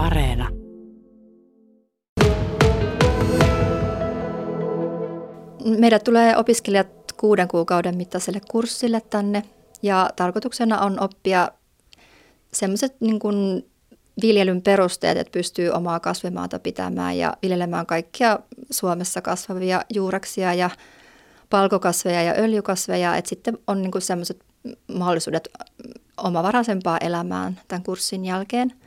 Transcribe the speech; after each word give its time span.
Areena. 0.00 0.48
Meidät 5.64 6.04
tulee 6.04 6.36
opiskelijat 6.36 6.88
kuuden 7.16 7.48
kuukauden 7.48 7.96
mittaiselle 7.96 8.40
kurssille 8.50 9.00
tänne 9.10 9.42
ja 9.82 10.10
tarkoituksena 10.16 10.80
on 10.80 11.00
oppia 11.00 11.48
semmoiset 12.52 13.00
niin 13.00 13.18
kuin 13.18 13.66
viljelyn 14.22 14.62
perusteet, 14.62 15.18
että 15.18 15.32
pystyy 15.32 15.70
omaa 15.70 16.00
kasvimaata 16.00 16.58
pitämään 16.58 17.18
ja 17.18 17.36
viljelemään 17.42 17.86
kaikkia 17.86 18.38
Suomessa 18.70 19.22
kasvavia 19.22 19.84
juureksia 19.94 20.54
ja 20.54 20.70
palkokasveja 21.50 22.22
ja 22.22 22.34
öljykasveja, 22.38 23.16
että 23.16 23.28
sitten 23.28 23.58
on 23.66 23.82
niin 23.82 24.02
semmoiset 24.02 24.44
mahdollisuudet 24.94 25.48
omavaraisempaa 26.16 26.98
elämään 26.98 27.60
tämän 27.68 27.82
kurssin 27.82 28.24
jälkeen. 28.24 28.79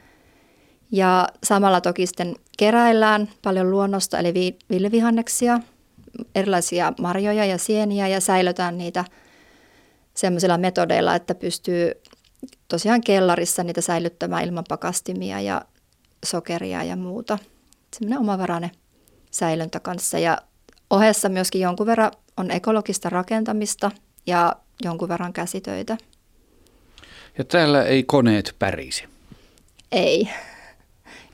Ja 0.93 1.27
samalla 1.43 1.81
toki 1.81 2.05
sitten 2.05 2.35
keräillään 2.57 3.29
paljon 3.41 3.71
luonnosta 3.71 4.19
eli 4.19 4.57
villevihanneksia, 4.69 5.59
erilaisia 6.35 6.93
marjoja 7.01 7.45
ja 7.45 7.57
sieniä 7.57 8.07
ja 8.07 8.19
säilötään 8.19 8.77
niitä 8.77 9.05
semmoisilla 10.13 10.57
metodeilla, 10.57 11.15
että 11.15 11.35
pystyy 11.35 11.91
tosiaan 12.67 13.01
kellarissa 13.01 13.63
niitä 13.63 13.81
säilyttämään 13.81 14.43
ilman 14.43 14.63
pakastimia 14.69 15.41
ja 15.41 15.61
sokeria 16.25 16.83
ja 16.83 16.95
muuta. 16.95 17.37
Semmoinen 17.93 18.19
omavarainen 18.19 18.71
säilöntä 19.31 19.79
kanssa 19.79 20.19
ja 20.19 20.37
ohessa 20.89 21.29
myöskin 21.29 21.61
jonkun 21.61 21.87
verran 21.87 22.11
on 22.37 22.51
ekologista 22.51 23.09
rakentamista 23.09 23.91
ja 24.27 24.55
jonkun 24.83 25.09
verran 25.09 25.33
käsitöitä. 25.33 25.97
Ja 27.37 27.43
täällä 27.43 27.83
ei 27.83 28.03
koneet 28.03 28.55
pärisi? 28.59 29.03
Ei. 29.91 30.29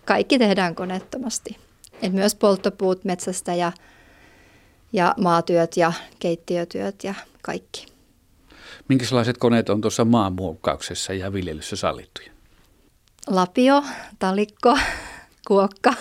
Kaikki 0.09 0.39
tehdään 0.39 0.75
koneettomasti. 0.75 1.57
Et 2.01 2.13
myös 2.13 2.35
polttopuut 2.35 3.05
metsästä 3.05 3.55
ja, 3.55 3.71
ja 4.93 5.13
maatyöt 5.17 5.77
ja 5.77 5.93
keittiötyöt 6.19 7.03
ja 7.03 7.13
kaikki. 7.41 7.85
Minkälaiset 8.87 9.37
koneet 9.37 9.69
on 9.69 9.81
tuossa 9.81 10.05
maanmuokkauksessa 10.05 11.13
ja 11.13 11.33
viljelyssä 11.33 11.75
sallittuja? 11.75 12.31
Lapio, 13.27 13.83
talikko, 14.19 14.77
kuokka. 15.47 15.93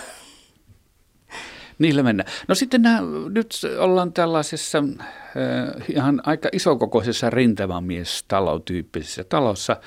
Niillä 1.79 2.03
mennään. 2.03 2.29
No 2.47 2.55
sitten 2.55 2.81
nämä, 2.81 3.01
nyt 3.29 3.55
ollaan 3.79 4.13
tällaisessa 4.13 4.77
äh, 4.77 4.85
ihan 5.89 6.21
aika 6.25 6.49
isokokoisessa 6.51 7.29
rintamamiestalotyyppisessä 7.29 9.23
talossa. 9.23 9.77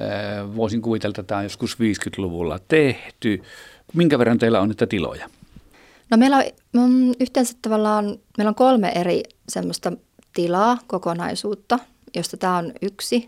Äh, 0.00 0.56
voisin 0.56 0.82
kuvitella, 0.82 1.10
että 1.12 1.22
tämä 1.22 1.38
on 1.38 1.44
joskus 1.44 1.78
50-luvulla 1.78 2.58
tehty. 2.68 3.42
Minkä 3.94 4.18
verran 4.18 4.38
teillä 4.38 4.60
on 4.60 4.68
niitä 4.68 4.86
tiloja? 4.86 5.28
No 6.10 6.16
meillä 6.16 6.36
on 6.36 6.90
mm, 6.90 7.12
yhteensä 7.20 7.56
tavallaan, 7.62 8.04
meillä 8.38 8.48
on 8.48 8.54
kolme 8.54 8.92
eri 8.94 9.22
semmoista 9.48 9.92
tilaa, 10.34 10.78
kokonaisuutta, 10.86 11.78
josta 12.14 12.36
tämä 12.36 12.56
on 12.56 12.72
yksi. 12.82 13.26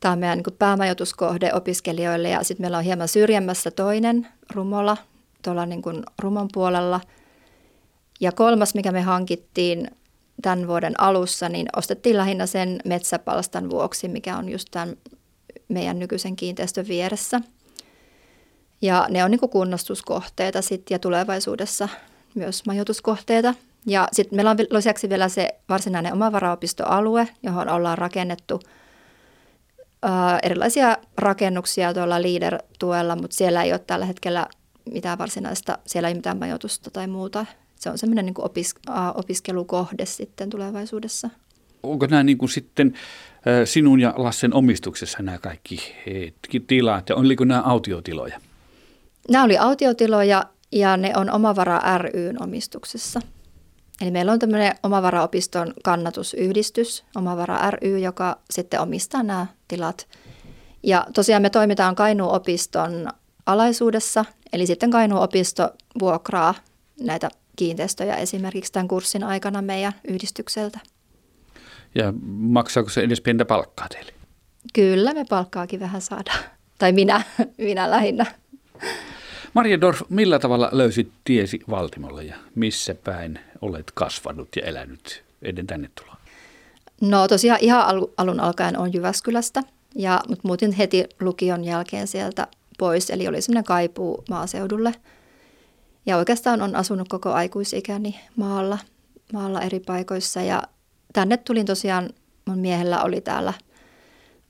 Tämä 0.00 0.12
on 0.12 0.18
meidän 0.18 0.38
niin 0.38 0.56
päämajoituskohde 0.58 1.54
opiskelijoille 1.54 2.28
ja 2.28 2.42
sitten 2.42 2.64
meillä 2.64 2.78
on 2.78 2.84
hieman 2.84 3.08
syrjemmässä 3.08 3.70
toinen 3.70 4.28
rumola 4.54 4.96
tuolla 5.42 5.66
niin 5.66 5.82
kuin 5.82 6.02
rumon 6.18 6.48
puolella. 6.52 7.00
Ja 8.20 8.32
kolmas, 8.32 8.74
mikä 8.74 8.92
me 8.92 9.00
hankittiin 9.00 9.90
tämän 10.42 10.68
vuoden 10.68 11.00
alussa, 11.00 11.48
niin 11.48 11.66
ostettiin 11.76 12.16
lähinnä 12.16 12.46
sen 12.46 12.80
metsäpalstan 12.84 13.70
vuoksi, 13.70 14.08
mikä 14.08 14.36
on 14.36 14.48
just 14.48 14.68
tämän 14.70 14.96
meidän 15.68 15.98
nykyisen 15.98 16.36
kiinteistön 16.36 16.88
vieressä. 16.88 17.40
Ja 18.82 19.06
ne 19.10 19.24
on 19.24 19.30
niin 19.30 19.40
kuin 19.40 19.50
kunnostuskohteita 19.50 20.62
sitten 20.62 20.94
ja 20.94 20.98
tulevaisuudessa 20.98 21.88
myös 22.34 22.66
majoituskohteita. 22.66 23.54
Ja 23.86 24.08
sitten 24.12 24.36
meillä 24.36 24.50
on 24.50 24.56
lisäksi 24.70 25.08
vielä 25.08 25.28
se 25.28 25.48
varsinainen 25.68 26.12
omavaraopistoalue, 26.12 27.28
johon 27.42 27.68
ollaan 27.68 27.98
rakennettu 27.98 28.60
erilaisia 30.42 30.96
rakennuksia 31.16 31.94
tuolla 31.94 32.22
Leader-tuella, 32.22 33.16
mutta 33.16 33.36
siellä 33.36 33.62
ei 33.62 33.72
ole 33.72 33.78
tällä 33.78 34.06
hetkellä 34.06 34.46
mitään 34.90 35.18
varsinaista, 35.18 35.78
siellä 35.86 36.08
ei 36.08 36.14
mitään 36.14 36.38
majoitusta 36.38 36.90
tai 36.90 37.06
muuta. 37.06 37.46
Se 37.76 37.90
on 37.90 37.98
semmoinen 37.98 38.26
niin 38.26 38.34
opis, 38.38 38.74
opiskelukohde 39.14 40.06
sitten 40.06 40.50
tulevaisuudessa. 40.50 41.30
Onko 41.90 42.06
nämä 42.06 42.22
niin 42.22 42.38
kuin 42.38 42.48
sitten 42.48 42.94
sinun 43.64 44.00
ja 44.00 44.14
Lassen 44.16 44.54
omistuksessa 44.54 45.22
nämä 45.22 45.38
kaikki 45.38 45.94
tilat 46.66 47.08
ja 47.08 47.16
oliko 47.16 47.44
nämä 47.44 47.62
autiotiloja? 47.62 48.40
Nämä 49.30 49.44
oli 49.44 49.58
autiotiloja 49.58 50.44
ja 50.72 50.96
ne 50.96 51.12
on 51.16 51.30
Omavara 51.30 51.98
ryn 51.98 52.42
omistuksessa. 52.42 53.20
Eli 54.00 54.10
meillä 54.10 54.32
on 54.32 54.38
tämmöinen 54.38 54.72
Omavaraopiston 54.82 55.74
kannatusyhdistys, 55.84 57.04
Omavara 57.16 57.70
ry, 57.70 57.98
joka 57.98 58.38
sitten 58.50 58.80
omistaa 58.80 59.22
nämä 59.22 59.46
tilat. 59.68 60.08
Ja 60.82 61.06
tosiaan 61.14 61.42
me 61.42 61.50
toimitaan 61.50 61.94
Kainuun 61.94 62.32
opiston 62.32 63.08
alaisuudessa, 63.46 64.24
eli 64.52 64.66
sitten 64.66 64.90
Kainuun 64.90 65.22
opisto 65.22 65.70
vuokraa 66.00 66.54
näitä 67.00 67.28
kiinteistöjä 67.56 68.16
esimerkiksi 68.16 68.72
tämän 68.72 68.88
kurssin 68.88 69.24
aikana 69.24 69.62
meidän 69.62 69.92
yhdistykseltä. 70.08 70.80
Ja 71.94 72.12
maksaako 72.26 72.88
se 72.90 73.00
edes 73.00 73.20
pientä 73.20 73.44
palkkaa 73.44 73.88
teille? 73.88 74.12
Kyllä, 74.74 75.14
me 75.14 75.24
palkkaakin 75.28 75.80
vähän 75.80 76.00
saadaan. 76.00 76.38
Tai 76.78 76.92
minä, 76.92 77.22
minä 77.58 77.90
lähinnä. 77.90 78.26
Maria 79.54 79.80
Dorf, 79.80 80.02
millä 80.08 80.38
tavalla 80.38 80.68
löysit 80.72 81.12
tiesi 81.24 81.60
Valtimolle 81.70 82.24
ja 82.24 82.36
missä 82.54 82.94
päin 83.04 83.38
olet 83.60 83.90
kasvanut 83.94 84.48
ja 84.56 84.62
elänyt 84.62 85.24
ennen 85.42 85.66
tänne 85.66 85.90
tuloa? 85.94 86.16
No 87.00 87.28
tosiaan 87.28 87.58
ihan 87.62 88.06
alun 88.16 88.40
alkaen 88.40 88.78
on 88.78 88.92
Jyväskylästä, 88.92 89.62
ja, 89.94 90.20
mutta 90.28 90.48
muutin 90.48 90.72
heti 90.72 91.04
lukion 91.20 91.64
jälkeen 91.64 92.06
sieltä 92.06 92.46
pois, 92.78 93.10
eli 93.10 93.28
oli 93.28 93.42
semmoinen 93.42 93.64
kaipuu 93.64 94.24
maaseudulle. 94.30 94.94
Ja 96.06 96.16
oikeastaan 96.16 96.62
on 96.62 96.76
asunut 96.76 97.08
koko 97.08 97.32
aikuisikäni 97.32 98.20
maalla, 98.36 98.78
maalla 99.32 99.60
eri 99.60 99.80
paikoissa 99.80 100.42
ja 100.42 100.62
tänne 101.18 101.36
tulin 101.36 101.66
tosiaan, 101.66 102.10
mun 102.44 102.58
miehellä 102.58 103.02
oli 103.02 103.20
täällä 103.20 103.52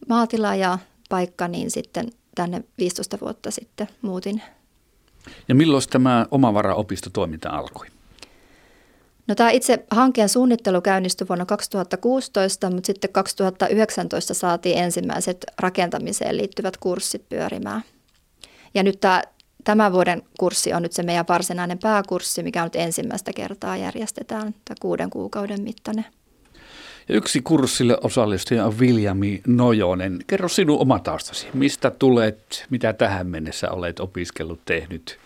maatila 0.08 0.54
ja 0.54 0.78
paikka, 1.08 1.48
niin 1.48 1.70
sitten 1.70 2.10
tänne 2.34 2.64
15 2.78 3.18
vuotta 3.20 3.50
sitten 3.50 3.88
muutin. 4.02 4.42
Ja 5.48 5.54
milloin 5.54 5.82
tämä 5.90 6.26
omavaraopistotoiminta 6.30 7.50
alkoi? 7.50 7.86
No 9.26 9.34
tämä 9.34 9.50
itse 9.50 9.86
hankkeen 9.90 10.28
suunnittelu 10.28 10.80
käynnistyi 10.80 11.28
vuonna 11.28 11.46
2016, 11.46 12.70
mutta 12.70 12.86
sitten 12.86 13.12
2019 13.12 14.34
saatiin 14.34 14.78
ensimmäiset 14.78 15.46
rakentamiseen 15.58 16.36
liittyvät 16.36 16.76
kurssit 16.76 17.28
pyörimään. 17.28 17.82
Ja 18.74 18.82
nyt 18.82 19.00
tämä, 19.00 19.22
tämän 19.64 19.92
vuoden 19.92 20.22
kurssi 20.38 20.72
on 20.72 20.82
nyt 20.82 20.92
se 20.92 21.02
meidän 21.02 21.24
varsinainen 21.28 21.78
pääkurssi, 21.78 22.42
mikä 22.42 22.64
nyt 22.64 22.76
ensimmäistä 22.76 23.32
kertaa 23.32 23.76
järjestetään, 23.76 24.54
tämä 24.64 24.76
kuuden 24.80 25.10
kuukauden 25.10 25.62
mittainen. 25.62 26.04
Yksi 27.10 27.40
kurssille 27.42 27.98
osallistuja 28.02 28.66
on 28.66 28.78
Viljami 28.78 29.42
Nojonen. 29.46 30.18
Kerro 30.26 30.48
sinun 30.48 30.78
oma 30.78 30.98
taustasi. 30.98 31.46
Mistä 31.54 31.90
tulet, 31.90 32.66
mitä 32.70 32.92
tähän 32.92 33.26
mennessä 33.26 33.70
olet 33.70 34.00
opiskellut, 34.00 34.60
tehnyt? 34.64 35.18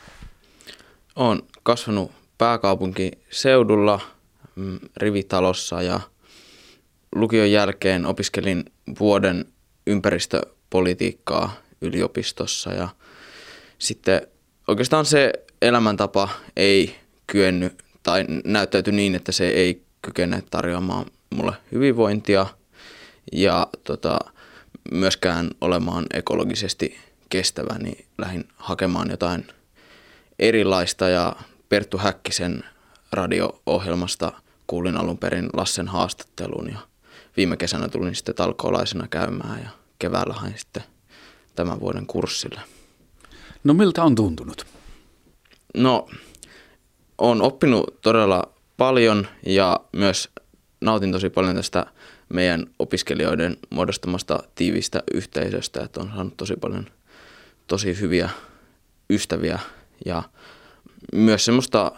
Olen 1.17 1.43
kasvanut 1.63 2.11
pääkaupunkiseudulla 2.39 4.01
mm, 4.57 4.79
rivitalossa 4.97 5.83
ja 5.83 6.01
lukion 7.15 7.51
jälkeen 7.51 8.07
opiskelin 8.07 8.65
vuoden 9.01 9.45
ympäristöpolitiikkaa 9.87 11.57
yliopistossa 11.81 12.73
ja 12.73 12.89
sitten 13.79 14.27
oikeastaan 14.69 15.07
se 15.07 15.33
elämäntapa 15.63 16.29
ei 16.57 16.97
kyennyt 17.27 17.83
tai 18.03 18.25
näyttäytyi 18.45 18.93
niin, 18.93 19.15
että 19.15 19.33
se 19.33 19.49
ei 19.49 19.83
kykene 20.03 20.43
tarjoamaan 20.51 21.07
mulle 21.33 21.53
hyvinvointia 21.73 22.47
ja 23.33 23.67
tota, 23.85 24.19
myöskään 24.91 25.51
olemaan 25.61 26.07
ekologisesti 26.15 26.99
kestävä, 27.29 27.79
niin 27.79 28.05
lähdin 28.19 28.49
hakemaan 28.57 29.11
jotain 29.11 29.47
erilaista 30.39 31.09
ja 31.09 31.37
Perttu 31.69 31.99
Häkkisen 31.99 32.65
radio-ohjelmasta 33.13 34.33
kuulin 34.67 34.97
alun 34.97 35.19
perin 35.19 35.51
Lassen 35.53 35.89
haastattelun 35.89 36.69
ja 36.71 36.79
viime 37.37 37.57
kesänä 37.57 37.89
tulin 37.89 38.15
sitten 38.15 38.35
talkoolaisena 38.35 39.09
käymään 39.09 39.63
ja 39.63 39.71
keväällä 39.99 40.35
hain 40.35 40.59
sitten 40.59 40.83
tämän 41.55 41.81
vuoden 41.81 42.07
kurssille. 42.07 42.61
No 43.65 43.75
miltä 43.75 44.03
on 44.05 44.15
tuntunut? 44.15 44.67
No, 45.75 46.09
on 47.19 47.43
oppinut 47.43 48.01
todella 48.01 48.53
paljon 48.77 49.27
ja 49.47 49.81
myös 49.93 50.29
nautin 50.83 51.13
tosi 51.13 51.31
paljon 51.31 51.57
tästä 51.57 51.87
meidän 52.29 52.67
opiskelijoiden 52.79 53.57
muodostamasta 53.71 54.43
tiivistä 54.55 55.03
yhteisöstä, 55.15 55.81
että 55.81 56.01
on 56.01 56.11
saanut 56.15 56.37
tosi 56.37 56.57
paljon 56.57 56.87
tosi 57.67 58.01
hyviä 58.01 58.31
ystäviä 59.11 59.59
ja 60.07 60.23
myös 61.13 61.45
semmoista 61.45 61.93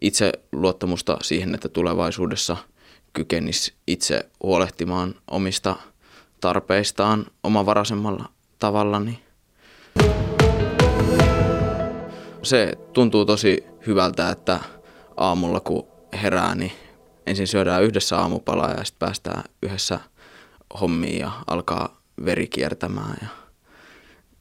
itseluottamusta 0.00 1.18
siihen, 1.22 1.54
että 1.54 1.68
tulevaisuudessa 1.68 2.56
kykenisi 3.12 3.74
itse 3.86 4.28
huolehtimaan 4.42 5.14
omista 5.30 5.76
tarpeistaan 6.40 7.26
omavaraisemmalla 7.42 8.28
tavalla. 8.58 9.00
Niin 9.00 9.18
se 12.42 12.72
tuntuu 12.92 13.24
tosi 13.24 13.64
hyvältä, 13.86 14.30
että 14.30 14.60
aamulla 15.16 15.60
kun 15.60 15.86
herää, 16.22 16.54
niin 16.54 16.72
ensin 17.26 17.46
syödään 17.46 17.82
yhdessä 17.82 18.18
aamupalaa 18.18 18.70
ja 18.70 18.84
sitten 18.84 19.06
päästään 19.06 19.42
yhdessä 19.62 20.00
hommiin 20.80 21.18
ja 21.18 21.32
alkaa 21.46 22.00
veri 22.24 22.46
kiertämään. 22.46 23.16
Ja 23.22 23.28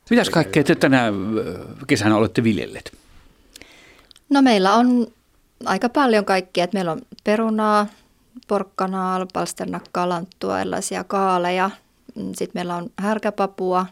Mitäs 0.09 0.29
kaikkea 0.29 0.63
te 0.63 0.75
tänä 0.75 1.13
kesänä 1.87 2.15
olette 2.15 2.43
viljelleet? 2.43 2.97
No 4.29 4.41
meillä 4.41 4.73
on 4.73 5.07
aika 5.65 5.89
paljon 5.89 6.25
kaikkea. 6.25 6.63
Että 6.63 6.77
meillä 6.77 6.91
on 6.91 7.01
perunaa, 7.23 7.87
porkkanaa, 8.47 9.25
palsternakkaa, 9.33 10.09
lanttua, 10.09 10.61
erilaisia 10.61 11.03
kaaleja. 11.03 11.71
Sitten 12.15 12.51
meillä 12.53 12.75
on 12.75 12.89
härkäpapua, 12.99 13.85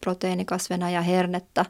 proteiinikasvena 0.00 0.90
ja 0.90 1.02
hernettä 1.02 1.64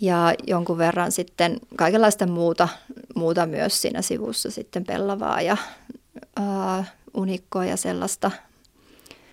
ja 0.00 0.34
jonkun 0.46 0.78
verran 0.78 1.12
sitten 1.12 1.56
kaikenlaista 1.76 2.26
muuta, 2.26 2.68
muuta 3.14 3.46
myös 3.46 3.82
siinä 3.82 4.02
sivussa 4.02 4.50
sitten 4.50 4.84
pellavaa 4.84 5.42
ja 5.42 5.56
ää, 6.36 6.84
unikkoa 7.16 7.64
ja 7.64 7.76
sellaista. 7.76 8.30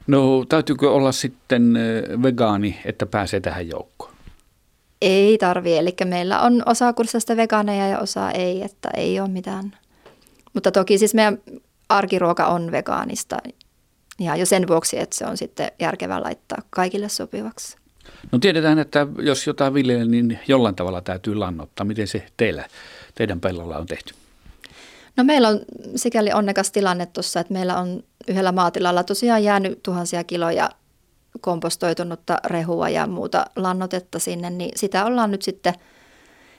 No 0.07 0.45
täytyykö 0.49 0.91
olla 0.91 1.11
sitten 1.11 1.73
vegaani, 2.23 2.79
että 2.85 3.05
pääsee 3.05 3.39
tähän 3.39 3.67
joukkoon? 3.67 4.13
Ei 5.01 5.37
tarvi, 5.37 5.77
eli 5.77 5.95
meillä 6.05 6.41
on 6.41 6.63
osa 6.65 6.93
kurssista 6.93 7.37
vegaaneja 7.37 7.87
ja 7.87 7.99
osa 7.99 8.31
ei, 8.31 8.61
että 8.61 8.89
ei 8.97 9.19
ole 9.19 9.29
mitään. 9.29 9.77
Mutta 10.53 10.71
toki 10.71 10.97
siis 10.97 11.13
meidän 11.13 11.37
arkiruoka 11.89 12.47
on 12.47 12.71
vegaanista 12.71 13.37
ja 14.19 14.35
jo 14.35 14.45
sen 14.45 14.67
vuoksi, 14.67 14.99
että 14.99 15.15
se 15.15 15.25
on 15.25 15.37
sitten 15.37 15.71
järkevää 15.79 16.23
laittaa 16.23 16.57
kaikille 16.69 17.09
sopivaksi. 17.09 17.77
No 18.31 18.39
tiedetään, 18.39 18.79
että 18.79 19.07
jos 19.19 19.47
jotain 19.47 19.73
viljelee, 19.73 20.05
niin 20.05 20.39
jollain 20.47 20.75
tavalla 20.75 21.01
täytyy 21.01 21.35
lannottaa. 21.35 21.85
Miten 21.85 22.07
se 22.07 22.25
teillä, 22.37 22.65
teidän 23.15 23.41
pellolla 23.41 23.77
on 23.77 23.85
tehty? 23.85 24.13
No 25.17 25.23
meillä 25.23 25.47
on 25.47 25.59
sikäli 25.95 26.31
onnekas 26.33 26.71
tilanne 26.71 27.05
tuossa, 27.05 27.39
että 27.39 27.53
meillä 27.53 27.77
on 27.77 28.03
yhdellä 28.27 28.51
maatilalla 28.51 29.03
tosiaan 29.03 29.43
jäänyt 29.43 29.83
tuhansia 29.83 30.23
kiloja 30.23 30.69
kompostoitunutta 31.41 32.37
rehua 32.45 32.89
ja 32.89 33.07
muuta 33.07 33.45
lannotetta 33.55 34.19
sinne, 34.19 34.49
niin 34.49 34.71
sitä 34.75 35.05
ollaan 35.05 35.31
nyt 35.31 35.41
sitten 35.41 35.73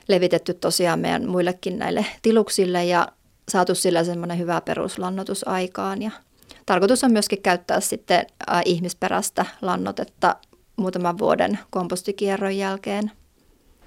levitetty 0.08 0.54
tosiaan 0.54 0.98
meidän 0.98 1.28
muillekin 1.28 1.78
näille 1.78 2.06
tiluksille 2.22 2.84
ja 2.84 3.08
saatu 3.48 3.74
sillä 3.74 4.04
semmoinen 4.04 4.38
hyvä 4.38 4.60
peruslannotus 4.60 5.48
aikaan. 5.48 6.02
Ja 6.02 6.10
tarkoitus 6.66 7.04
on 7.04 7.12
myöskin 7.12 7.42
käyttää 7.42 7.80
sitten 7.80 8.26
ihmisperäistä 8.64 9.46
lannotetta 9.62 10.36
muutaman 10.78 11.18
vuoden 11.18 11.58
kompostikierron 11.70 12.56
jälkeen. 12.56 13.10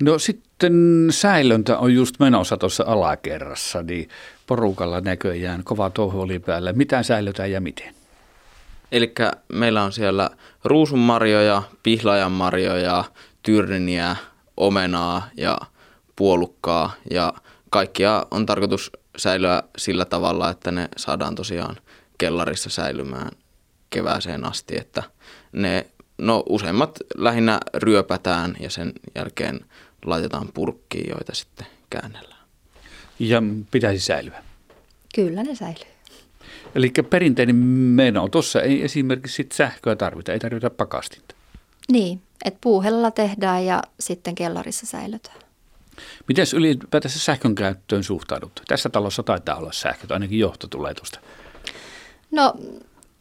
No 0.02 0.20
sitten 0.20 1.08
säilöntä 1.10 1.78
on 1.78 1.94
just 1.94 2.20
menossa 2.20 2.58
tuossa 2.58 2.84
alakerrassa, 2.88 3.84
niin 3.84 4.10
porukalla 4.48 5.02
näköjään 5.02 5.64
kova 5.64 5.90
touhu 5.90 6.22
oli 6.22 6.40
päällä. 6.40 6.74
Mitä 6.74 7.04
säilötään 7.04 7.52
ja 7.52 7.62
miten? 7.62 7.96
Eli 8.92 9.14
meillä 9.54 9.84
on 9.84 9.92
siellä 9.92 10.30
ruusunmarjoja, 10.64 11.64
pihlajanmarjoja, 11.84 13.04
tyrniä, 13.44 14.16
omenaa 14.58 15.30
ja 15.38 15.58
puolukkaa 16.16 16.94
ja 17.12 17.34
kaikkia 17.70 18.26
on 18.32 18.46
tarkoitus 18.46 18.92
säilyä 19.18 19.64
sillä 19.78 20.06
tavalla, 20.06 20.50
että 20.50 20.72
ne 20.72 20.90
saadaan 20.98 21.36
tosiaan 21.36 21.76
kellarissa 22.18 22.70
säilymään 22.70 23.32
kevääseen 23.90 24.46
asti, 24.46 24.78
että 24.78 25.04
ne 25.52 25.86
No 26.22 26.44
useimmat 26.50 27.00
lähinnä 27.16 27.60
ryöpätään 27.74 28.56
ja 28.60 28.70
sen 28.70 28.94
jälkeen 29.16 29.66
laitetaan 30.06 30.50
purkkiin, 30.54 31.10
joita 31.10 31.36
sitten 31.36 31.68
käännellään. 31.90 32.42
Ja 33.20 33.44
pitäisi 33.72 34.06
säilyä? 34.06 34.44
Kyllä 35.16 35.44
ne 35.44 35.56
säilyy. 35.56 35.92
Eli 36.76 36.92
perinteinen 37.10 37.56
meno. 37.56 38.30
Tuossa 38.30 38.62
ei 38.62 38.84
esimerkiksi 38.84 39.36
sit 39.36 39.52
sähköä 39.52 39.96
tarvita, 39.96 40.34
ei 40.34 40.40
tarvita 40.40 40.70
pakastinta. 40.70 41.36
Niin, 41.92 42.22
että 42.46 42.60
puuhella 42.62 43.12
tehdään 43.12 43.66
ja 43.66 43.84
sitten 44.00 44.36
kellarissa 44.36 44.86
säilytään. 44.86 45.38
Miten 46.28 46.46
ylipäätänsä 46.56 47.20
sähkön 47.20 47.56
käyttöön 47.56 48.04
suhtaudut? 48.04 48.62
Tässä 48.68 48.90
talossa 48.90 49.24
taitaa 49.24 49.56
olla 49.56 49.72
sähköt, 49.72 50.12
ainakin 50.12 50.40
johto 50.40 50.68
tulee 50.68 50.94
tuosta. 50.94 51.20
No 52.32 52.54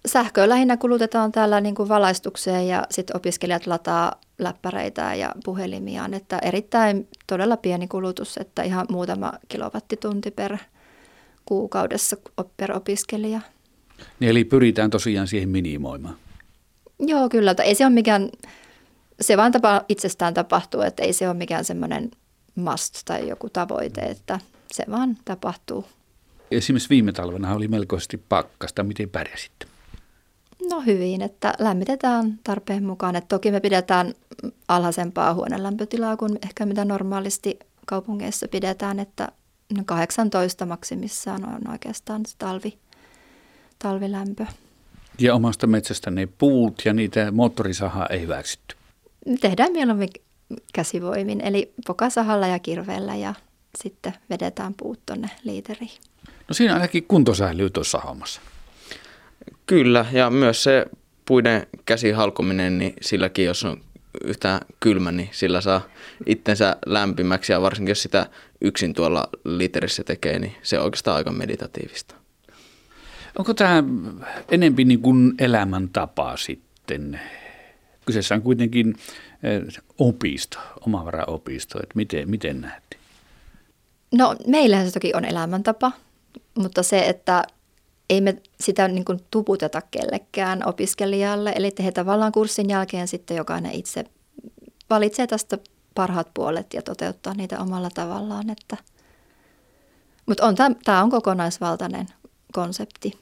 sähköä 0.06 0.48
lähinnä 0.48 0.76
kulutetaan 0.76 1.32
täällä 1.32 1.60
niin 1.60 1.74
kuin 1.74 1.88
valaistukseen 1.88 2.68
ja 2.68 2.86
sitten 2.90 3.16
opiskelijat 3.16 3.66
lataa 3.66 4.20
läppäreitä 4.38 5.14
ja 5.14 5.34
puhelimiaan, 5.44 6.14
että 6.14 6.38
erittäin 6.38 7.08
todella 7.26 7.56
pieni 7.56 7.88
kulutus, 7.88 8.36
että 8.36 8.62
ihan 8.62 8.86
muutama 8.90 9.32
kilowattitunti 9.48 10.30
per 10.30 10.56
kuukaudessa 11.44 12.16
per 12.56 12.72
opiskelija. 12.72 13.40
Niin 14.20 14.30
eli 14.30 14.44
pyritään 14.44 14.90
tosiaan 14.90 15.26
siihen 15.26 15.48
minimoimaan. 15.48 16.16
Joo, 16.98 17.28
kyllä. 17.28 17.54
Ei 17.64 17.74
se 17.74 17.86
ole 17.86 17.92
mikään, 17.92 18.30
se 19.20 19.36
vaan 19.36 19.52
tapa, 19.52 19.84
itsestään 19.88 20.34
tapahtuu, 20.34 20.80
että 20.80 21.02
ei 21.02 21.12
se 21.12 21.28
ole 21.28 21.36
mikään 21.36 21.64
semmoinen 21.64 22.10
must 22.54 22.94
tai 23.04 23.28
joku 23.28 23.50
tavoite, 23.50 24.00
että 24.00 24.40
se 24.72 24.84
vaan 24.90 25.16
tapahtuu. 25.24 25.84
Esimerkiksi 26.50 26.90
viime 26.90 27.12
talvena 27.12 27.54
oli 27.54 27.68
melkoisesti 27.68 28.16
pakkasta. 28.28 28.84
Miten 28.84 29.10
pärjäsitte? 29.10 29.66
No 30.70 30.80
hyvin, 30.80 31.22
että 31.22 31.54
lämmitetään 31.58 32.38
tarpeen 32.44 32.84
mukaan. 32.84 33.16
Et 33.16 33.28
toki 33.28 33.50
me 33.50 33.60
pidetään 33.60 34.14
alhaisempaa 34.68 35.34
huonelämpötilaa 35.34 36.16
kuin 36.16 36.38
ehkä 36.42 36.66
mitä 36.66 36.84
normaalisti 36.84 37.58
kaupungeissa 37.86 38.48
pidetään, 38.48 38.98
että 38.98 39.28
18 39.86 40.66
maksimissaan 40.66 41.44
on 41.54 41.70
oikeastaan 41.70 42.26
se 42.26 42.34
talvi, 42.38 42.78
talvilämpö. 43.78 44.46
Ja 45.18 45.34
omasta 45.34 45.66
metsästä 45.66 46.10
ne 46.10 46.28
puut 46.38 46.82
ja 46.84 46.92
niitä 46.92 47.30
moottorisahaa 47.30 48.06
ei 48.06 48.20
hyväksytty? 48.20 48.76
Tehdään 49.40 49.72
mieluummin 49.72 50.08
käsivoimin, 50.72 51.40
eli 51.40 51.72
pokasahalla 51.86 52.46
ja 52.46 52.58
kirveellä 52.58 53.16
ja 53.16 53.34
sitten 53.82 54.14
vedetään 54.30 54.74
puut 54.74 55.00
tuonne 55.06 55.30
liiteriin. 55.44 55.98
No 56.48 56.54
siinä 56.54 56.74
ainakin 56.74 57.04
kunto 57.04 57.34
säilyy 57.34 57.70
tuossa 57.70 57.98
hommassa. 57.98 58.40
Kyllä, 59.70 60.06
ja 60.12 60.30
myös 60.30 60.62
se 60.62 60.86
puiden 61.24 61.66
käsihalkominen, 61.84 62.78
niin 62.78 62.94
silläkin 63.00 63.44
jos 63.44 63.64
on 63.64 63.80
yhtään 64.24 64.60
kylmä, 64.80 65.12
niin 65.12 65.28
sillä 65.32 65.60
saa 65.60 65.82
itsensä 66.26 66.76
lämpimäksi 66.86 67.52
ja 67.52 67.62
varsinkin 67.62 67.90
jos 67.90 68.02
sitä 68.02 68.26
yksin 68.60 68.94
tuolla 68.94 69.28
literissä 69.44 70.04
tekee, 70.04 70.38
niin 70.38 70.52
se 70.62 70.78
on 70.78 70.84
oikeastaan 70.84 71.16
aika 71.16 71.32
meditatiivista. 71.32 72.14
Onko 73.38 73.54
tämä 73.54 73.84
enempi 74.48 74.84
niin 74.84 75.00
kuin 75.00 75.34
elämäntapa 75.38 76.36
sitten? 76.36 77.20
Kyseessä 78.06 78.34
on 78.34 78.42
kuitenkin 78.42 78.94
eh, 79.42 79.82
opisto, 79.98 80.58
omavaraopisto, 80.86 81.78
että 81.82 81.96
miten, 81.96 82.30
miten 82.30 82.60
näette? 82.60 82.96
No 84.14 84.36
meillähän 84.46 84.86
se 84.86 84.92
toki 84.92 85.12
on 85.14 85.24
elämäntapa, 85.24 85.92
mutta 86.54 86.82
se, 86.82 87.08
että 87.08 87.44
ei 88.10 88.20
me 88.20 88.36
sitä 88.60 88.88
niin 88.88 89.04
kuin 89.04 89.20
tuputeta 89.30 89.82
kellekään 89.90 90.68
opiskelijalle, 90.68 91.52
eli 91.56 91.70
he 91.84 91.92
tavallaan 91.92 92.32
kurssin 92.32 92.70
jälkeen 92.70 93.08
sitten 93.08 93.36
jokainen 93.36 93.72
itse 93.72 94.04
valitsee 94.90 95.26
tästä 95.26 95.58
parhaat 95.94 96.34
puolet 96.34 96.74
ja 96.74 96.82
toteuttaa 96.82 97.34
niitä 97.34 97.58
omalla 97.58 97.90
tavallaan. 97.94 98.50
Että. 98.50 98.76
Mutta 100.26 100.46
on, 100.46 100.54
tämä 100.84 101.02
on 101.02 101.10
kokonaisvaltainen 101.10 102.06
konsepti. 102.52 103.18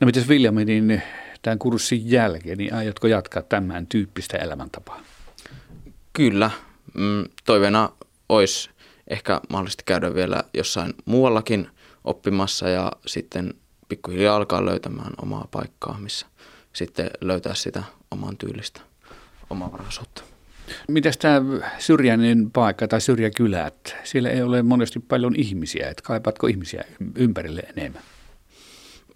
No 0.00 0.04
mitäs 0.04 0.28
Viljami, 0.28 0.64
niin 0.64 1.02
tämän 1.42 1.58
kurssin 1.58 2.10
jälkeen, 2.10 2.58
niin 2.58 2.74
aiotko 2.74 3.06
jatkaa 3.06 3.42
tämän 3.42 3.86
tyyppistä 3.86 4.36
elämäntapaa? 4.36 5.00
Kyllä. 6.12 6.50
Mm, 6.94 7.24
toiveena 7.44 7.88
olisi 8.28 8.70
ehkä 9.08 9.40
mahdollisesti 9.48 9.82
käydä 9.86 10.14
vielä 10.14 10.44
jossain 10.54 10.94
muuallakin 11.04 11.68
oppimassa 12.04 12.68
ja 12.68 12.92
sitten 13.06 13.54
pikkuhiljaa 13.88 14.36
alkaa 14.36 14.66
löytämään 14.66 15.12
omaa 15.22 15.48
paikkaa, 15.50 15.98
missä 15.98 16.26
sitten 16.72 17.10
löytää 17.20 17.54
sitä 17.54 17.82
oman 18.10 18.36
tyylistä 18.36 18.80
omavaraisuutta. 19.50 20.22
Mitäs 20.88 21.16
tämä 21.16 21.42
syrjäinen 21.78 22.50
paikka 22.50 22.88
tai 22.88 23.00
syrjäkylät, 23.00 23.96
siellä 24.04 24.30
ei 24.30 24.42
ole 24.42 24.62
monesti 24.62 25.00
paljon 25.00 25.36
ihmisiä, 25.36 25.90
että 25.90 26.02
kaipaatko 26.02 26.46
ihmisiä 26.46 26.84
ympärille 27.14 27.62
enemmän? 27.76 28.02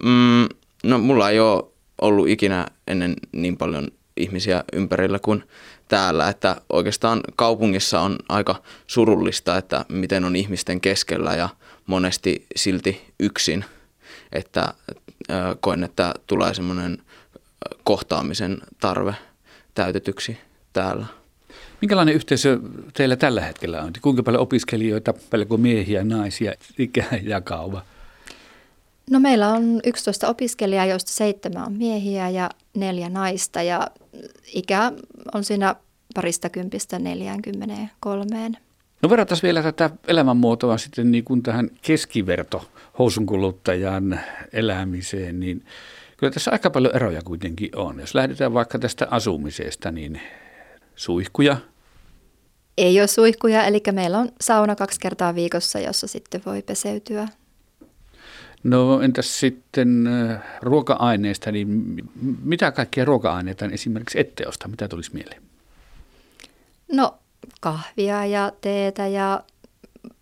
Mm, 0.03 0.49
no 0.85 0.99
mulla 0.99 1.31
ei 1.31 1.41
ole 1.41 1.65
ollut 2.01 2.29
ikinä 2.29 2.67
ennen 2.87 3.15
niin 3.33 3.57
paljon 3.57 3.89
ihmisiä 4.17 4.65
ympärillä 4.73 5.19
kuin 5.19 5.45
täällä. 5.89 6.29
Että 6.29 6.61
oikeastaan 6.69 7.21
kaupungissa 7.37 8.01
on 8.01 8.17
aika 8.29 8.63
surullista, 8.87 9.57
että 9.57 9.85
miten 9.89 10.25
on 10.25 10.37
ihmisten 10.37 10.81
keskellä 10.81 11.35
ja 11.35 11.49
monesti 11.87 12.47
silti 12.57 13.13
yksin. 13.21 13.65
Että 14.33 14.75
koen, 15.61 15.85
että 15.85 16.15
tulee 16.27 16.55
semmoinen 16.55 16.99
kohtaamisen 17.85 18.59
tarve 18.81 19.15
täytetyksi 19.75 20.39
täällä. 20.73 21.07
Minkälainen 21.81 22.15
yhteisö 22.15 22.59
teillä 22.95 23.17
tällä 23.17 23.41
hetkellä 23.41 23.83
on? 23.83 23.93
Kuinka 24.03 24.23
paljon 24.23 24.43
opiskelijoita, 24.43 25.15
paljonko 25.31 25.57
miehiä, 25.57 26.05
naisia, 26.05 26.53
ikä 26.79 27.05
jakauma? 27.23 27.83
No 29.11 29.21
meillä 29.21 29.49
on 29.49 29.81
11 29.85 30.29
opiskelijaa, 30.29 30.87
joista 30.87 31.13
seitsemän 31.13 31.67
on 31.67 31.73
miehiä 31.73 32.29
ja 32.29 32.51
neljä 32.77 33.09
naista 33.09 33.63
ja 33.63 33.91
ikä 34.55 34.93
on 35.35 35.45
siinä 35.45 35.75
parista 36.15 36.49
kympistä 36.49 36.99
43. 36.99 38.51
No 39.03 39.11
verrataan 39.11 39.41
vielä 39.43 39.63
tätä 39.63 39.91
elämänmuotoa 40.09 40.79
sitten 40.79 41.11
niin 41.11 41.25
kuin 41.25 41.43
tähän 41.43 41.71
keskiverto 41.83 42.71
housunkuluttajan 42.99 44.21
elämiseen, 44.53 45.41
niin 45.41 45.65
kyllä 46.17 46.33
tässä 46.33 46.51
aika 46.51 46.71
paljon 46.71 46.97
eroja 46.97 47.23
kuitenkin 47.23 47.77
on. 47.77 48.01
Jos 48.01 48.15
lähdetään 48.15 48.55
vaikka 48.55 48.79
tästä 48.79 49.09
asumisesta, 49.11 49.91
niin 49.91 50.21
suihkuja? 50.97 51.57
Ei 52.79 53.01
ole 53.01 53.07
suihkuja, 53.07 53.65
eli 53.65 53.83
meillä 53.93 54.19
on 54.19 54.29
sauna 54.41 54.77
kaksi 54.77 55.01
kertaa 55.01 55.35
viikossa, 55.35 55.79
jossa 55.79 56.07
sitten 56.07 56.43
voi 56.47 56.63
peseytyä. 56.63 57.29
No 58.65 59.01
entäs 59.01 59.41
sitten 59.41 60.07
äh, 60.07 60.43
ruoka-aineista, 60.63 61.53
niin 61.53 61.95
mitä 62.45 62.73
kaikkia 62.73 63.05
ruoka-aineita 63.05 63.65
esimerkiksi 63.65 64.21
ette 64.21 64.47
osta? 64.47 64.69
Mitä 64.69 64.89
tulisi 64.89 65.11
mieleen? 65.15 65.43
No 66.93 67.20
kahvia 67.61 68.27
ja 68.27 68.53
teetä 68.61 69.07
ja 69.07 69.43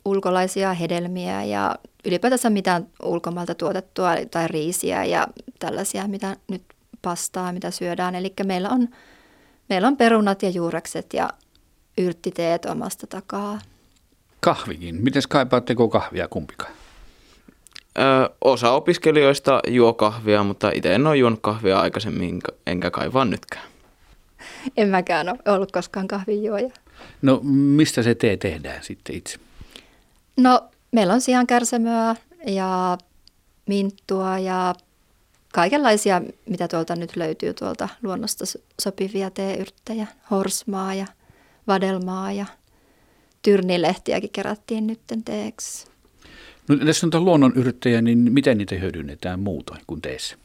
ulkolaisia 0.05 0.75
hedelmiä 0.75 1.45
ja 1.45 1.77
ylipäätänsä 2.05 2.51
mitään 2.51 2.87
ulkomailta 3.03 3.55
tuotettua 3.55 4.11
tai 4.31 4.49
riisiä 4.49 5.05
ja 5.05 5.27
tällaisia, 5.59 6.09
mitä 6.09 6.37
nyt 6.49 6.63
pastaa, 7.03 7.53
mitä 7.53 7.71
syödään. 7.71 8.15
Eli 8.15 8.33
meillä 8.47 8.69
on, 8.69 8.89
meillä 9.69 9.89
on 9.89 9.97
perunat 9.97 10.43
ja 10.43 10.51
juurekset 10.51 11.07
ja 11.13 11.31
yrttiteet 11.99 12.65
omasta 12.65 13.07
takaa. 13.07 13.59
Kahvikin. 14.41 14.95
Miten 15.03 15.23
kaipaatteko 15.29 15.89
kahvia 15.89 16.29
kumpikaan? 16.29 16.73
Ö, 17.99 18.31
osa 18.45 18.71
opiskelijoista 18.71 19.61
juo 19.69 19.93
kahvia, 19.95 20.43
mutta 20.45 20.71
itse 20.75 20.95
en 20.95 21.07
ole 21.07 21.17
juonut 21.17 21.41
kahvia 21.43 21.81
aikaisemmin, 21.81 22.41
enkä 22.67 22.91
kaivaa 22.91 23.25
nytkään. 23.25 23.65
En 24.77 24.89
mäkään 24.89 25.29
ole 25.29 25.55
ollut 25.55 25.73
koskaan 25.73 26.09
kahvinjuoja. 26.09 26.71
No 27.23 27.41
mistä 27.53 28.03
se 28.03 28.15
tee 28.15 28.37
tehdään 28.37 28.85
sitten 28.85 29.17
itse? 29.17 29.39
No 30.37 30.69
meillä 30.93 31.15
on 31.15 31.21
sian 31.21 31.47
kärsämöä 31.47 32.17
ja 32.47 32.99
minttua 33.67 34.39
ja 34.39 34.75
kaikenlaisia, 35.53 36.23
mitä 36.49 36.69
tuolta 36.69 36.97
nyt 36.97 37.17
löytyy 37.17 37.55
tuolta 37.55 37.89
luonnosta 38.03 38.45
sopivia 38.83 39.31
teeyrttejä, 39.31 40.07
horsmaa 40.31 40.95
ja 40.95 41.07
vadelmaa 41.67 42.33
ja 42.33 42.47
tyrnilehtiäkin 43.43 44.31
kerättiin 44.31 44.87
nytten 44.87 45.25
teeksi. 45.25 45.87
No, 46.69 46.77
tässä 46.77 47.07
on 47.15 47.25
luonnonyrittäjä, 47.25 48.03
niin 48.03 48.19
miten 48.19 48.59
niitä 48.59 48.75
hyödynnetään 48.75 49.41
muutoin 49.41 49.81
kuin 49.87 50.03
teissä? 50.03 50.37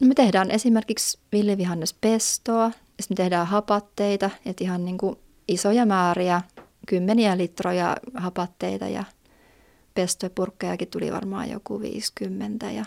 No, 0.00 0.08
me 0.08 0.14
tehdään 0.14 0.50
esimerkiksi 0.50 1.18
villivihannespestoa, 1.32 2.70
sitten 3.00 3.14
me 3.14 3.16
tehdään 3.16 3.46
hapatteita, 3.46 4.30
että 4.46 4.64
ihan 4.64 4.84
niin 4.84 4.98
kuin 4.98 5.16
isoja 5.48 5.86
määriä, 5.86 6.42
kymmeniä 6.86 7.36
litroja 7.36 7.96
hapatteita 8.14 8.88
ja 8.88 9.04
pestopurkkejakin 9.94 10.88
tuli 10.88 11.12
varmaan 11.12 11.50
joku 11.50 11.80
50 11.80 12.70
ja 12.70 12.84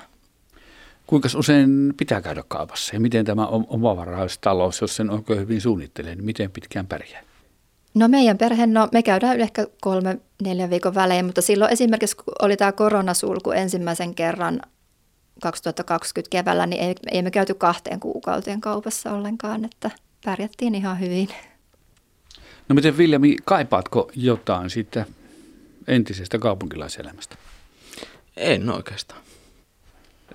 Kuinka 1.08 1.30
usein 1.38 1.94
pitää 1.98 2.22
käydä 2.22 2.44
kaupassa 2.48 2.96
ja 2.96 3.00
miten 3.00 3.26
tämä 3.26 3.48
omavaraistalous, 3.48 4.82
jos 4.82 4.96
sen 4.96 5.10
oikein 5.10 5.40
hyvin 5.40 5.62
suunnittelee, 5.62 6.16
niin 6.16 6.26
miten 6.26 6.52
pitkään 6.52 6.88
pärjää? 6.88 7.24
No 7.94 8.08
meidän 8.08 8.38
perhe, 8.38 8.68
no 8.68 8.88
me 8.92 9.04
käydään 9.04 9.42
ehkä 9.42 9.68
kolme, 9.82 10.20
neljä 10.44 10.70
viikon 10.70 10.96
välein, 10.96 11.26
mutta 11.26 11.42
silloin 11.42 11.74
esimerkiksi 11.74 12.16
kun 12.16 12.34
oli 12.42 12.58
tämä 12.58 12.72
koronasulku 12.72 13.52
ensimmäisen 13.52 14.16
kerran 14.16 14.62
2020 15.42 16.30
keväällä, 16.32 16.66
niin 16.66 16.82
ei, 16.82 16.96
ei 17.12 17.22
me 17.22 17.32
käyty 17.32 17.54
kahteen 17.54 18.00
kuukauteen 18.00 18.62
kaupassa 18.62 19.12
ollenkaan, 19.12 19.66
että 19.66 19.92
pärjättiin 20.26 20.76
ihan 20.76 21.00
hyvin. 21.00 21.30
No 22.70 22.76
miten 22.76 22.98
Viljami, 22.98 23.36
kaipaatko 23.46 24.12
jotain 24.16 24.70
siitä 24.70 25.06
entisestä 25.88 26.40
kaupunkilaiselämästä? 26.40 27.36
En 28.38 28.70
oikeastaan. 28.70 29.22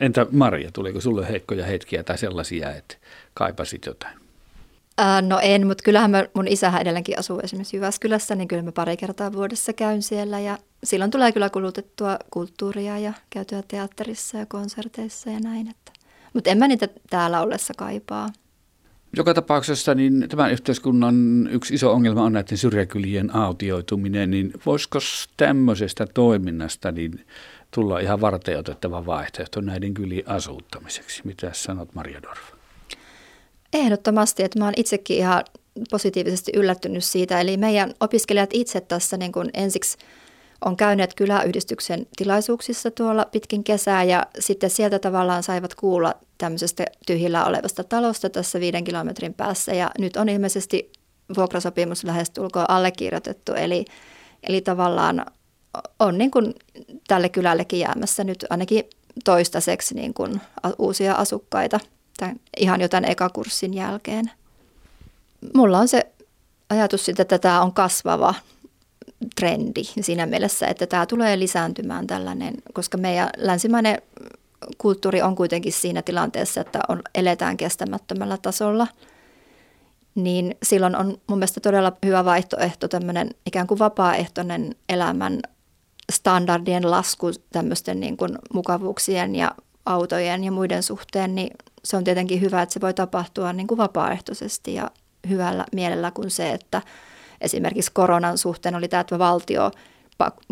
Entä 0.00 0.26
Maria, 0.30 0.70
tuliko 0.72 1.00
sulle 1.00 1.28
heikkoja 1.28 1.66
hetkiä 1.66 2.02
tai 2.02 2.18
sellaisia, 2.18 2.75
että 2.75 2.96
kaipasit 3.34 3.86
jotain? 3.86 4.16
Ää, 4.98 5.22
no 5.22 5.38
en, 5.42 5.66
mutta 5.66 5.84
kyllähän 5.84 6.10
mä, 6.10 6.26
mun 6.34 6.48
isähän 6.48 6.82
edelleenkin 6.82 7.18
asuu 7.18 7.40
esimerkiksi 7.42 7.76
Jyväskylässä, 7.76 8.34
niin 8.34 8.48
kyllä 8.48 8.62
mä 8.62 8.72
pari 8.72 8.96
kertaa 8.96 9.32
vuodessa 9.32 9.72
käyn 9.72 10.02
siellä 10.02 10.40
ja 10.40 10.58
silloin 10.85 11.11
tulee 11.11 11.33
kyllä 11.33 11.50
kulutettua 11.50 12.18
kulttuuria 12.30 12.99
ja 12.99 13.12
käytyä 13.30 13.62
teatterissa 13.68 14.38
ja 14.38 14.47
konserteissa 14.47 15.30
ja 15.30 15.40
näin. 15.40 15.68
Että. 15.68 15.92
Mutta 16.35 16.50
en 16.50 16.59
mä 16.59 16.68
niitä 16.68 16.88
täällä 17.11 17.40
ollessa 17.40 17.75
kaipaa. 17.76 18.28
Joka 19.16 19.35
tapauksessa 19.35 19.95
niin 19.95 20.26
tämän 20.28 20.52
yhteiskunnan 20.52 21.49
yksi 21.50 21.75
iso 21.75 21.92
ongelma 21.92 22.25
on 22.25 22.33
näiden 22.33 22.59
syrjäkylien 22.59 23.37
autioituminen, 23.37 24.30
niin 24.30 24.52
voisiko 24.66 24.99
tämmöisestä 25.37 26.06
toiminnasta 26.14 26.92
niin 26.92 27.26
tulla 27.71 27.99
ihan 27.99 28.21
varteutettava 28.21 29.06
vaihtoehto 29.06 29.61
näiden 29.61 29.95
kylien 29.95 30.28
asuuttamiseksi? 30.28 31.23
Mitä 31.25 31.50
sanot 31.52 31.95
Maria 31.95 32.23
Dorf? 32.23 32.40
Ehdottomasti, 33.73 34.42
että 34.42 34.59
mä 34.59 34.64
oon 34.64 34.75
itsekin 34.76 35.16
ihan 35.16 35.45
positiivisesti 35.90 36.52
yllättynyt 36.54 37.04
siitä. 37.04 37.40
Eli 37.40 37.56
meidän 37.56 37.95
opiskelijat 38.00 38.50
itse 38.52 38.80
tässä 38.80 39.16
niin 39.16 39.33
kuin 39.33 39.50
ensiksi 39.54 39.99
on 40.64 40.76
käyneet 40.76 41.14
kyläyhdistyksen 41.14 42.06
tilaisuuksissa 42.16 42.90
tuolla 42.90 43.26
pitkin 43.32 43.64
kesää 43.64 44.04
ja 44.04 44.26
sitten 44.38 44.70
sieltä 44.70 44.98
tavallaan 44.98 45.42
saivat 45.42 45.75
kuulla 45.75 46.14
tämmöisestä 46.38 46.84
tyhjillä 47.06 47.44
olevasta 47.44 47.84
talosta 47.84 48.30
tässä 48.30 48.60
viiden 48.60 48.84
kilometrin 48.84 49.34
päässä 49.34 49.75
ja 49.75 49.90
nyt 49.98 50.16
on 50.16 50.28
ilmeisesti 50.28 50.92
vuokrasopimus 51.36 52.04
lähestulkoon 52.04 52.70
allekirjoitettu, 52.70 53.52
eli, 53.54 53.84
eli 54.48 54.60
tavallaan 54.60 55.26
on 55.98 56.18
niin 56.18 56.30
kuin 56.30 56.54
tälle 57.08 57.28
kylällekin 57.28 57.80
jäämässä 57.80 58.25
nyt 58.25 58.44
ainakin 58.50 58.84
toistaiseksi 59.25 59.94
niin 59.94 60.14
kuin 60.14 60.40
uusia 60.78 61.14
asukkaita 61.14 61.80
tämän, 62.16 62.40
ihan 62.56 62.80
jo 62.80 62.88
tämän 62.88 63.10
ekakurssin 63.10 63.75
jälkeen. 63.75 64.30
Mulla 65.54 65.78
on 65.78 65.88
se 65.88 66.06
ajatus 66.70 67.04
siitä, 67.04 67.22
että 67.22 67.38
tämä 67.38 67.62
on 67.62 67.72
kasvava 67.72 68.34
trendi 69.40 69.85
siinä 70.00 70.26
mielessä, 70.26 70.66
että 70.66 70.87
tämä 70.87 71.06
tulee 71.06 71.38
lisääntymään 71.38 72.06
tällainen, 72.06 72.54
koska 72.73 72.99
meidän 72.99 73.30
länsimainen 73.37 74.02
kulttuuri 74.78 75.23
on 75.23 75.37
kuitenkin 75.37 75.73
siinä 75.73 76.02
tilanteessa, 76.02 76.61
että 76.61 76.80
on, 76.88 77.02
eletään 77.14 77.56
kestämättömällä 77.56 78.38
tasolla, 78.42 78.87
niin 80.14 80.56
silloin 80.62 80.96
on 80.96 81.18
mun 81.26 81.38
mielestä 81.38 81.61
todella 81.61 81.92
hyvä 82.06 82.25
vaihtoehto 82.25 82.88
tämmöinen 82.88 83.30
ikään 83.46 83.66
kuin 83.66 83.78
vapaaehtoinen 83.78 84.75
elämän 84.88 85.40
standardien 86.12 86.90
lasku 86.90 87.26
tämmöisten 87.52 88.00
niin 88.00 88.16
kuin 88.16 88.38
mukavuuksien 88.52 89.35
ja 89.35 89.54
autojen 89.87 90.44
ja 90.44 90.52
muiden 90.52 90.82
suhteen, 90.82 91.35
niin 91.35 91.50
se 91.85 91.96
on 91.96 92.04
tietenkin 92.04 92.40
hyvä, 92.40 92.62
että 92.62 92.73
se 92.73 92.80
voi 92.80 92.94
tapahtua 92.94 93.52
niin 93.52 93.66
kuin 93.66 93.78
vapaaehtoisesti 93.78 94.75
ja 94.75 94.90
hyvällä 95.28 95.64
mielellä 95.73 96.11
kuin 96.11 96.30
se, 96.30 96.52
että 96.52 96.82
esimerkiksi 97.40 97.90
koronan 97.95 98.38
suhteen 98.38 98.75
oli 98.75 98.88
tämä, 98.88 99.00
että 99.00 99.19
valtio 99.19 99.71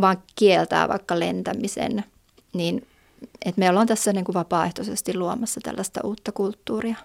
vaan 0.00 0.22
kieltää 0.36 0.88
vaikka 0.88 1.20
lentämisen, 1.20 2.04
niin 2.52 2.86
että 3.44 3.58
me 3.58 3.70
ollaan 3.70 3.86
tässä 3.86 4.12
niin 4.12 4.24
kuin 4.24 4.34
vapaaehtoisesti 4.34 5.16
luomassa 5.16 5.60
tällaista 5.60 6.00
uutta 6.04 6.32
kulttuuria. 6.32 6.96